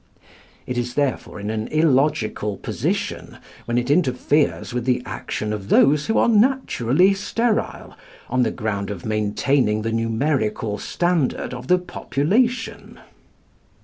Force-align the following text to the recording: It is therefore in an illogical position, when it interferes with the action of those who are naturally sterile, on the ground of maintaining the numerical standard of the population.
It 0.65 0.79
is 0.79 0.95
therefore 0.95 1.39
in 1.39 1.51
an 1.51 1.67
illogical 1.67 2.57
position, 2.57 3.37
when 3.65 3.77
it 3.77 3.91
interferes 3.91 4.73
with 4.73 4.85
the 4.85 5.03
action 5.05 5.53
of 5.53 5.69
those 5.69 6.07
who 6.07 6.17
are 6.17 6.27
naturally 6.27 7.13
sterile, 7.13 7.93
on 8.27 8.41
the 8.41 8.49
ground 8.49 8.89
of 8.89 9.05
maintaining 9.05 9.83
the 9.83 9.91
numerical 9.91 10.79
standard 10.79 11.53
of 11.53 11.67
the 11.67 11.77
population. 11.77 12.97